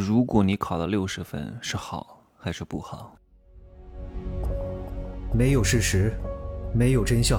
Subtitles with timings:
[0.00, 3.14] 如果你考了六十分，是好还是不好？
[5.34, 6.14] 没有事实，
[6.74, 7.38] 没有真相，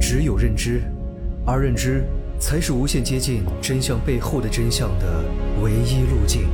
[0.00, 0.80] 只有认知，
[1.44, 2.04] 而认知
[2.38, 5.24] 才是无限接近真相背后的真相的
[5.60, 6.48] 唯一路径。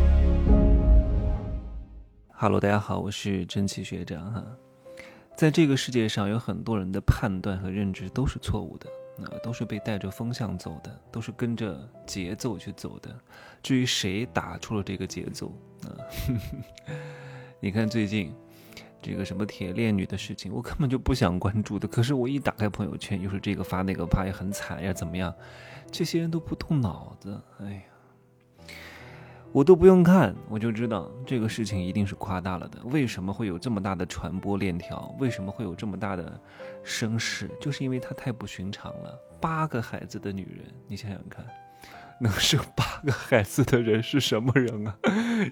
[2.31, 4.43] Hello，大家好，我是真奇学长哈。
[5.37, 8.89] 在这个世界上，有很多人的判断和认知都是错误的。
[9.17, 13.17] 那都是被带着风向走的，都是跟着节奏去走的。
[13.63, 15.53] 至于谁打出了这个节奏
[15.85, 15.95] 啊？
[17.61, 18.35] 你看最近
[19.01, 21.87] 这个什么铁链女的事情，我根本就不想关注的。
[21.87, 25.35] 可是我一打开朋友圈，又是这个发那个发，也很惨呀，怎么样？
[25.91, 27.83] 这些人都不动脑子，哎呀！
[29.55, 32.81] 我都不用看，我就知道这个事情一定是夸大了的。
[32.87, 35.15] 为什么会有这么大的传播链条？
[35.21, 36.41] 为什么会有这么大的
[36.83, 37.49] 声势？
[37.61, 39.17] 就是因为她太不寻常了。
[39.41, 41.47] 八个孩子的女人，你想想看，
[42.21, 44.99] 能生八个孩子的人是什么人啊？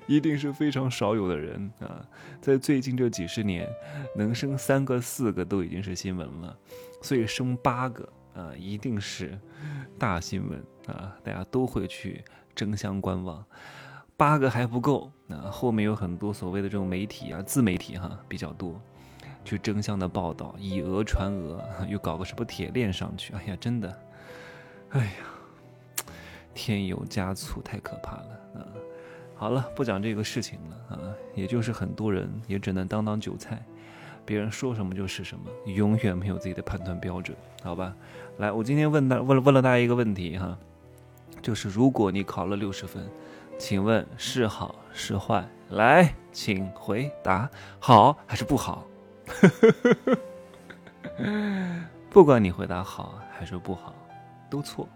[0.08, 2.04] 一定是非常少有的人啊！
[2.40, 3.68] 在最近这几十年，
[4.16, 6.58] 能生三个、四个都已经是新闻了，
[7.02, 9.38] 所以生八个啊，一定是
[9.96, 11.16] 大新闻啊！
[11.22, 13.44] 大家都会去争相观望。
[14.16, 18.80] 八个还不够，那后面有很多所谓的这种媒体啊，自媒体哈比较多，
[19.44, 23.98] 去争相的报道，以讹传讹， 又搞个什么铁链上去，哎呀，真的，
[24.90, 26.04] 哎呀，
[26.54, 28.66] 添油加醋，太可怕了啊！
[29.34, 31.00] 好了，不讲这个事情了啊，
[31.34, 33.60] 也就是很多人也只能当当韭菜，
[34.24, 37.92] 别人说什么就是什么，永远没有自己的判断标准，好吧？
[38.38, 40.56] 来，我今天问大问了问了大家一个问题哈，
[41.42, 43.04] 就是如果你考了六十分。
[43.62, 45.46] 请问是好 是坏？
[45.70, 48.84] 来，请回答，好 还是不好？
[52.10, 53.94] 不管你回答好还是不好，
[54.50, 54.88] 都错。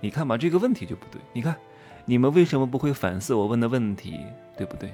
[0.00, 1.20] 你看吧，这个问题就不对。
[1.32, 1.54] 你看，
[2.06, 4.18] 你们为什么不会反思我问的问题？
[4.56, 4.90] 对不对？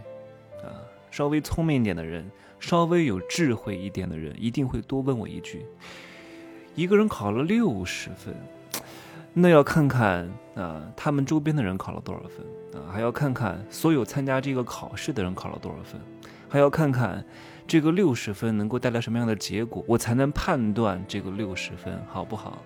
[0.62, 0.68] 啊，
[1.10, 5.64] 稍微聪明一点的人，稍微有智慧一点的人，一定会多问我一句：
[6.74, 8.36] 一个人考了六十分。
[9.36, 12.86] 那要看看啊，他们周边的人考了多少分啊？
[12.92, 16.00] 还要看看所有参加这个考试的人考了多少分，
[16.48, 17.24] 还要看看
[17.66, 22.62] 这个六十分能够带来什么样的结果，我才能判断这个六十分好不好，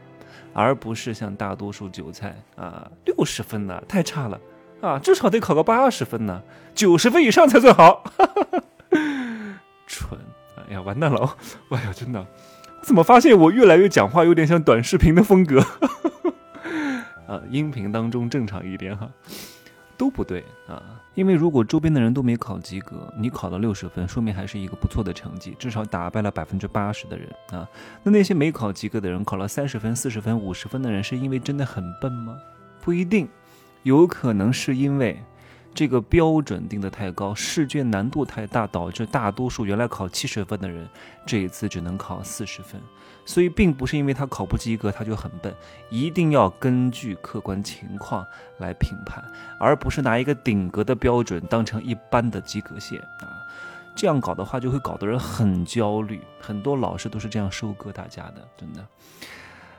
[0.52, 4.38] 而不是像大多数韭菜啊，六十分呢太差了
[4.82, 6.42] 啊，至少得考个八十分呢，
[6.74, 8.04] 九十分以上才算好。
[9.88, 10.18] 蠢！
[10.68, 11.34] 哎呀，完蛋了！
[11.72, 12.26] 哎呀，真的，
[12.82, 15.64] 怎么发现我越来越讲话有点像短视频的风格？
[17.28, 19.08] 呃，音频当中正常一点哈，
[19.96, 20.82] 都不对啊。
[21.14, 27.68] 因为如果周边的人都没考及格，你考了六十分，说明还是一个不错的成绩，至少打败了百分之八十的人啊。
[28.02, 32.36] 那那些没考及格的人，考了三十分、四十分、五十分的人，是因为真的很笨吗？
[32.80, 33.28] 不一定，
[33.82, 35.22] 有可能是因为。
[35.78, 40.84] 这个标准定得太高，试卷难度太大，导致大多数原来考七十分的人，
[41.24, 42.80] 这一次只能考四十分。
[43.24, 45.54] 所以，并不是因为他考不及格他就很笨，
[45.88, 48.26] 一定要根据客观情况
[48.58, 49.22] 来评判，
[49.60, 53.30] 而不是拿一个顶格的标准当成一般的及格线啊。
[53.94, 56.20] 这样搞的话，就会搞得人很焦虑。
[56.40, 58.84] 很多老师都是这样收割大家的，真的。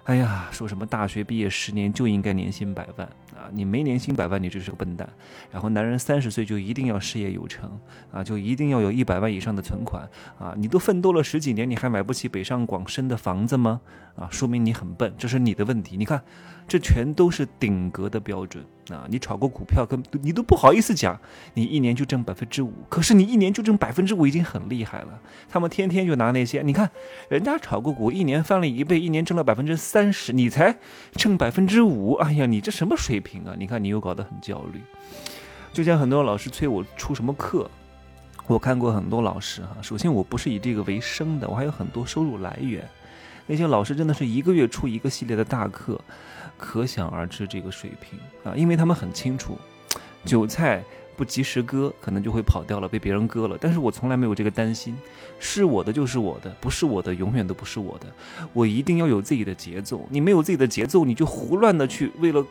[0.06, 3.46] 哎呀，说什么大学毕业十年就应该年薪百万啊！
[3.52, 5.08] 你没年薪百万，你就是个笨蛋。
[5.52, 7.80] 然后男人三十岁就一定要事业有成
[8.12, 10.56] 啊，就一定要有一百万以上的存款啊！
[10.58, 13.82] 你都奋斗了十几年，你还买不起北上广深的房子吗？
[14.16, 15.96] 啊，说明你很笨，这是你的问题。
[15.96, 16.22] 你看，
[16.68, 19.06] 这全都是顶格的标准啊！
[19.08, 21.18] 你炒过股票，跟你都不好意思讲，
[21.54, 25.20] 你一年就挣百分之五，可是你一年就挣百分之五已经很厉害了。
[25.48, 26.90] 他们天天就拿那些，你看
[27.30, 30.78] 人家炒过股，一年翻了一倍，一年挣了百分之四三十，你才
[31.14, 32.14] 挣百分之五。
[32.14, 33.56] 哎呀，你这什么水平啊？
[33.58, 34.80] 你看你又搞得很焦虑。
[35.74, 37.68] 就像很多老师催我出什么课，
[38.46, 39.78] 我看过很多老师哈。
[39.82, 42.88] 首先我不是以这个为生的，我还有很多收入来源。
[43.48, 46.00] 那些老师真的是一个月出一个系列的大课，
[46.56, 49.58] 可想而知这个水平啊，因为他们很清楚，
[50.24, 50.84] 韭菜
[51.20, 53.58] 不及时割，可能就会跑掉了，被别人割了。
[53.60, 54.96] 但是我从来没有这个担心，
[55.38, 58.08] 是我的就是我的，不是我的永远都不是我的。
[58.54, 62.46] 我一定要有自己的节奏，你没有自己的节奏，你就胡乱的去为了，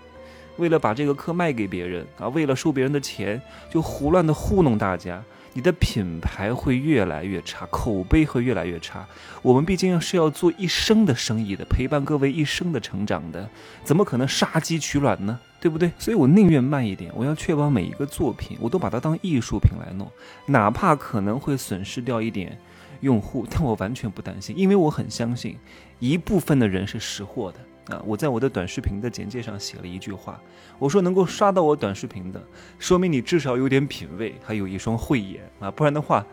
[0.58, 3.40] 为了把这个课卖给别人啊，为了收别人的钱，
[3.70, 5.24] 就胡乱的糊弄大家。
[5.54, 9.06] 你的品牌会越来越差，口碑会越来越差。
[9.42, 13.48] 我们毕竟是要做一生的生意的，陪伴各位一生的成长的，
[13.82, 15.38] 怎么可能杀鸡取卵呢？
[15.60, 15.90] 对不对？
[15.98, 20.08] 所以我宁愿慢一点，我要确保每一个作品，我都把它当艺术品来弄，
[20.46, 22.56] 哪怕可能会损失掉一点
[23.00, 25.56] 用户，但我完全不担心，因为我很相信，
[25.98, 27.58] 一部分的人是识货的
[27.88, 30.40] 啊，我在我的短视频的简介上写了一句话，
[30.78, 32.42] 我说能够刷到我短视频的，
[32.78, 36.24] 说明你至少有点品味，还有一双慧眼啊，不然的话，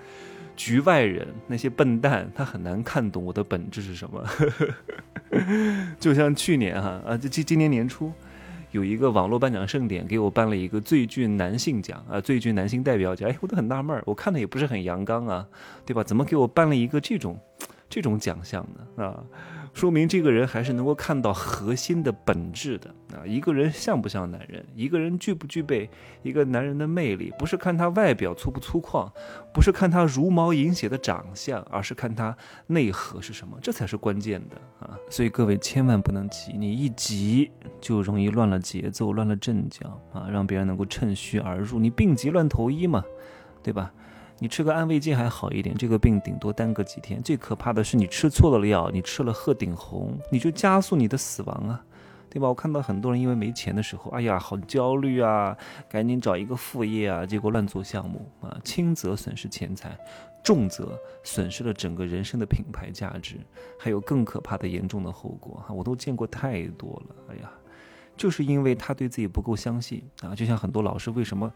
[0.56, 4.24] 局外人那些笨蛋他很难看懂我的本质是什么。
[6.00, 8.12] 就像去年哈啊，这今今年年初。
[8.72, 13.30] 有一个网络颁奖盛典，给我颁了一个最具男性奖啊，最具男性代表奖。
[13.30, 15.48] 哎，我都很纳闷儿，我看的也不是很阳刚啊，
[15.86, 16.04] 对吧？
[16.04, 17.40] 怎么给我颁了一个这种
[17.90, 19.06] 这种奖项呢？
[19.06, 19.24] 啊？
[19.75, 23.27] 说明这个人还是能够看到核心的本质的啊！
[23.27, 24.66] 一个人像不像男人？
[24.74, 25.89] 一个人具不具备
[26.24, 27.30] 一个男人的魅力？
[27.38, 29.12] 不是看他外表粗不粗犷，
[29.54, 32.33] 不是看他茹毛饮血的长相，而是看他
[32.68, 34.98] 内核是什么，这才是关键的啊！
[35.10, 37.51] 所以各位千万不能急，你一急
[37.81, 41.80] 就容易乱了节奏，乱了阵脚啊，让别人能够趁虚而入。
[41.80, 43.04] 你病急乱投医嘛，
[43.62, 43.92] 对吧？
[44.39, 47.23] 你吃个安慰剂还好一点，这个病顶多耽搁几天。
[47.23, 51.81] 最可怕的是你吃错了药，你吃了鹤顶红，你就加速你的死亡啊，
[52.29, 52.49] 对吧？
[52.49, 59.97] 我看到很多人因为没钱的时候，哎呀，好焦虑啊，赶紧找一个副业啊，结果乱做项目啊，轻则损失钱财，
[60.43, 63.37] 重则损失了整个人生的品牌价值，
[63.79, 67.49] 还有更可怕的严重的后果哈，我都见过太多了，哎呀。
[68.17, 71.51] 就是因为他对自己不够相信啊，就像很多老师为什么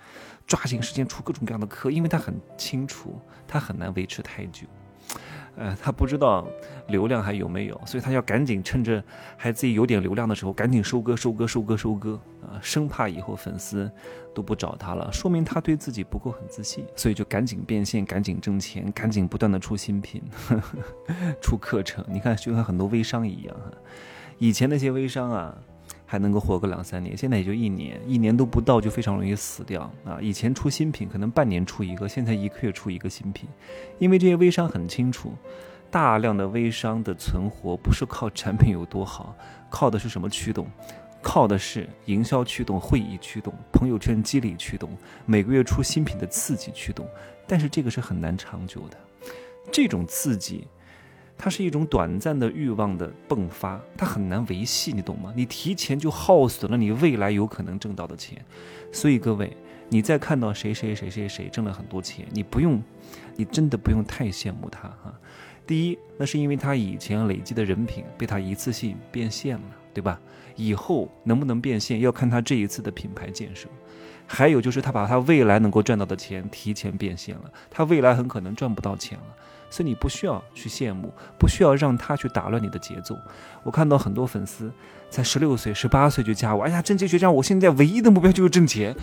[0.46, 4.68] 抓紧时间出各种各样的课，因为他很清楚他很难维持太久，
[5.56, 6.46] 呃，他不知道
[6.88, 9.02] 流量还有没有，所以他要赶紧趁着
[9.38, 13.90] 还自己有点流量的时候，赶紧收割、收割、收割、收割啊，生怕以后粉丝
[14.36, 20.22] 都不找他了，说明他对自己不够很自信，所以就赶紧变现、赶紧挣钱、赶紧不断的出新品、
[21.42, 22.04] 出课程。
[22.10, 23.72] 你看，就像很多微商一样哈，
[24.38, 25.58] 以前那些微商啊。
[26.12, 30.18] 还能够活个两三年，现在也就一年，一年都不到就非常容易死掉啊！
[30.20, 33.48] 以前出新品可能半年出一个，现在一个月出一个新品，
[34.00, 35.36] 因为这些微商很清楚，
[35.92, 39.36] 大量的微商的存活不是靠产品有多好，
[39.70, 40.66] 靠的是什么驱动？
[41.22, 44.90] 靠的是营销驱动、会议驱动、朋友圈激励驱动、
[45.28, 47.08] 每个月出新品的刺激驱动。
[47.46, 48.98] 但是这个是很难长久的，
[49.72, 50.68] 这种刺激。
[51.42, 55.32] 它是一种短暂的欲望的迸发，它很难维系，你懂吗？
[55.34, 58.46] 你提前就耗损了你未来有可能挣到的钱，
[58.92, 59.56] 所以各位，
[59.88, 62.84] 你再看到谁谁谁谁谁挣了很多钱，你不用，
[63.38, 65.18] 你真的不用太羡慕他哈。
[65.66, 69.64] 第一，那是因为他以前累积的人品被他一次性变现了，
[69.94, 70.20] 对吧？
[70.58, 73.70] 以后能不能变现，要看他这一次的品牌建设。
[74.32, 79.26] 还有就是他把他未来能够赚到的钱提前变现了，他未来很可能赚不到钱了。
[79.72, 83.18] 所以你不需要去羡慕，不需要让他去打乱你的节奏。
[83.64, 84.72] 我看到很多粉丝
[85.10, 88.96] 才十六岁、十八岁就加我，哎呀，正杰学长，我现在唯一的目标就是挣钱。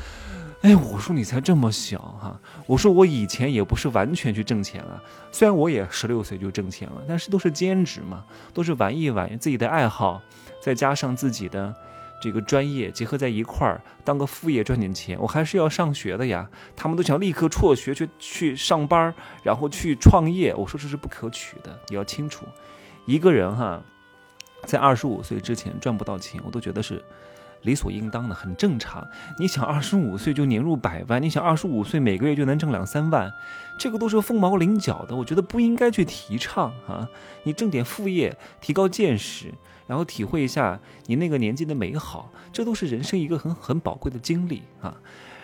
[0.63, 5.01] 哎，我说你才这么小哈，我说我以前也不是完全去挣钱了，
[5.31, 10.21] 虽然我也十六岁就挣钱了，但是都是兼职嘛，都是玩一玩自己的爱好，
[10.61, 11.73] 再加上自己的。
[12.21, 16.49] 这个专业结合在一块儿，当个副业赚点钱，我还是要上学的呀。
[16.75, 20.55] 他们都想立刻辍学去去上班，然后去创业。
[20.55, 22.47] 我说这是不可取的，你要清楚，
[23.05, 23.83] 一个人哈，
[24.65, 27.05] 在二十五岁之前赚不到钱，我都觉得是
[27.63, 29.07] 理所应当的，很正常。
[29.39, 33.31] 你想二十五岁就年入百万，你想二十五岁每个月就能挣两三万，
[33.79, 37.09] 这个都是凤毛麟角的，我觉得不应该去提倡啊。
[37.43, 39.53] 你挣点副业，提高见识。
[39.87, 44.97] 然后体会一下你那个年纪的美好，这都是人生一个很很宝贵的经历啊。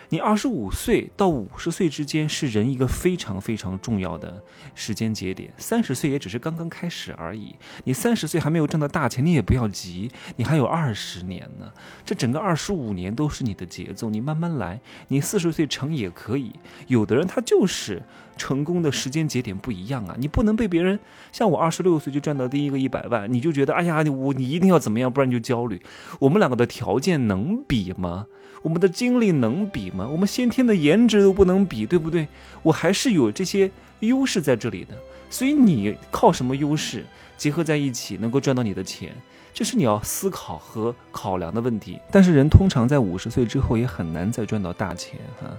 [0.09, 4.43] 你二十五岁到五十岁之间是人一个非常非常重要的
[4.75, 7.55] 时间节点，三十岁也只是刚刚开始而已。
[7.85, 11.71] 你三十岁还没有挣到大钱，你也不要急，你还有二十年呢。
[12.05, 14.79] 这整个二十五年都是你的节奏，你慢慢来。
[15.07, 16.53] 你四十岁成也可以，
[16.85, 18.03] 有的人他就是
[18.37, 20.15] 成功的时间节点不一样啊。
[20.17, 20.99] 你不能被别人
[21.31, 25.81] 像我二十六岁就赚到第一个一百万，你就觉得哎呀，我你一定要怎么样，不然你就焦虑。
[26.19, 28.27] 我们两个的条件能比吗？
[28.61, 30.07] 我们的经历能比吗？
[30.07, 32.27] 我们先天的颜值都不能比，对不对？
[32.61, 34.95] 我还是有这些优势在这里的，
[35.29, 37.05] 所以你靠什么优势
[37.37, 39.13] 结合在一起能够赚到你的钱？
[39.53, 41.99] 这是你要思考和考量的问题。
[42.09, 45.51] 但是人通常在五十岁之后也很难再赚到大钱啊。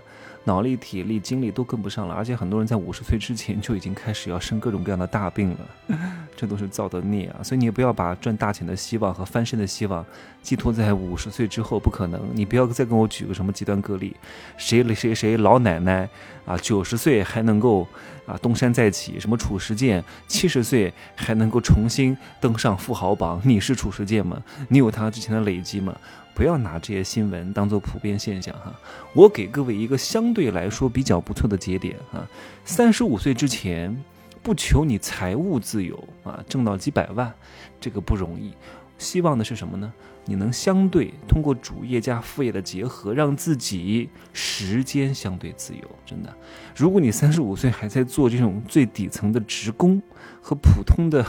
[0.45, 5.97] 脑力、体力、精力都跟不上了，而且很多人在五十岁之前就已经开始要生各种各样的大病了，
[6.37, 7.43] 这都是造的孽啊！
[7.43, 10.05] 所以你也不要把赚大钱的希望和翻身的希望
[10.43, 12.21] 寄托在五十岁之后，不可能。
[12.35, 14.15] 你不要再跟我举个什么极端个例，
[14.59, 16.07] 谁谁谁老奶奶
[16.45, 17.87] 啊，九十岁还能够
[18.27, 24.43] 啊东山再起，什么褚时健七十岁还能够重新登上富豪榜，你是褚时健吗？
[24.69, 25.97] 你有他之前的累积吗？
[26.35, 28.75] 不要拿这些新闻当做普遍现象哈，
[29.15, 32.27] 我给各位一个相对来说比较不错的节点哈，
[32.65, 33.97] 三十五岁之前
[34.43, 37.33] 不求你财务自由啊，挣到几百万，
[37.81, 38.53] 这个不容易。
[38.99, 39.93] 希望的是什么呢？
[40.27, 45.83] 你能相对通过主业加副业的结合，让自己时间相对自由。
[46.07, 46.35] 真的，
[46.75, 50.01] 如果你三十五岁还在做这种最底层的职工
[50.41, 51.27] 和普通的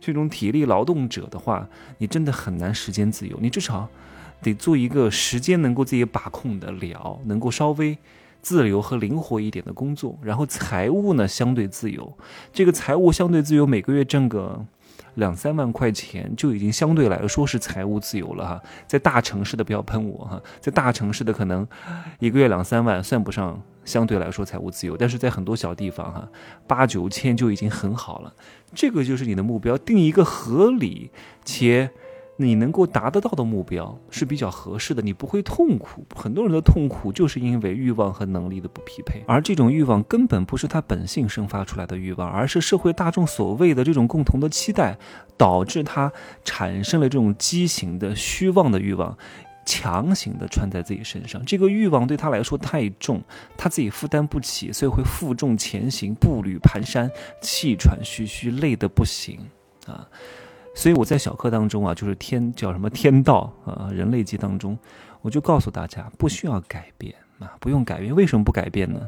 [0.00, 3.38] 这种体力劳动者的话，你真的很难时间自由。
[3.40, 3.88] 你至少
[4.42, 7.96] 得做一个时间能够自己把控的了，能够稍微
[8.42, 10.18] 自由和灵活一点的工作。
[10.22, 12.16] 然后财务呢相对自由，
[12.52, 14.66] 这个财务相对自由，每个月挣个。
[15.14, 21.66] 两三万块钱就已经相对来说是财务自由了哈，在大城市的不要喷我哈，在大城市的可能
[22.18, 26.28] 一个月两三万算不上相对来说财务自由，但是在很多小地方哈，
[26.66, 28.34] 八九千就已经很好了，
[28.74, 31.10] 这个就是你的目标，定一个合理
[31.46, 31.90] 且。
[32.38, 36.04] 你能够达得到的目标是比较合适的，你不会痛苦。
[36.14, 44.98] 很多人的痛苦就是因为欲望和能力的不匹配，而这种欲望根本不是他本性生发出来的欲望，而是社会大众所谓的这种共同的期待，
[45.36, 46.12] 导致他
[46.44, 49.16] 产生了这种畸形的虚妄的欲望，
[49.64, 51.42] 强行的穿在自己身上。
[51.46, 53.22] 这个欲望对他来说太重，
[53.56, 59.40] 他自己负担不起，所以会负重前行，步履蹒跚，气喘吁吁，累得不行
[59.86, 60.06] 啊。
[60.76, 64.78] 所以我在小课当中啊，就是天叫什么天道啊，人类记当中，
[65.22, 68.14] 我就告诉大家不需要改变啊，不用改变。
[68.14, 69.00] 为什么不改变呢？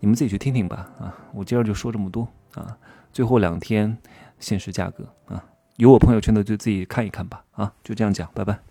[0.00, 1.14] 你们自己去听听吧啊。
[1.34, 2.74] 我今儿就说这么多啊。
[3.12, 3.96] 最后两天
[4.40, 5.44] 限时价格啊，
[5.76, 7.70] 有我朋友圈的就自己看一看吧啊。
[7.84, 8.64] 就这样讲，拜拜。